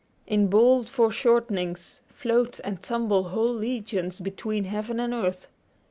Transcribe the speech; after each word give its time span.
In 0.25 0.47
bold 0.47 0.89
foreshortenings, 0.89 2.01
float 2.07 2.59
and 2.63 2.81
tumble 2.81 3.25
whole 3.25 3.53
legions 3.53 4.19
between 4.19 4.63
heaven 4.63 4.99
and 4.99 5.13
earth. 5.13 5.45